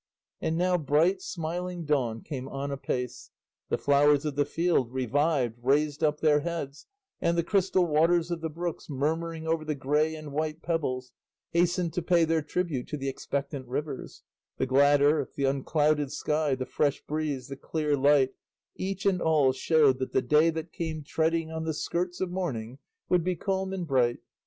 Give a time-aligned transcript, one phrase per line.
[0.41, 3.29] And now bright smiling dawn came on apace;
[3.69, 6.87] the flowers of the field, revived, raised up their heads,
[7.21, 11.11] and the crystal waters of the brooks, murmuring over the grey and white pebbles,
[11.51, 14.23] hastened to pay their tribute to the expectant rivers;
[14.57, 18.33] the glad earth, the unclouded sky, the fresh breeze, the clear light,
[18.75, 22.79] each and all showed that the day that came treading on the skirts of morning
[23.07, 24.17] would be calm and bright.